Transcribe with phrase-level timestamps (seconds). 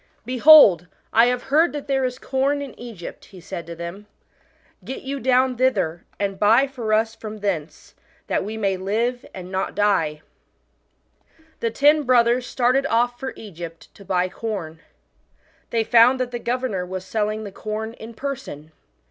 [0.23, 4.07] 21" Behold, I have heard that there is corn in Egypt," he said to them:"
[4.83, 7.93] get you down thither, and buy for us from thence;
[8.25, 10.23] that we may live, and not die."
[11.59, 14.79] The ten brothers started off for Egypt to buy corn.
[15.69, 18.71] They found that the governor was selling the corn in person.